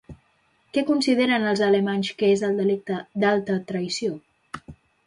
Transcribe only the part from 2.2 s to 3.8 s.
que és el delicte d'alta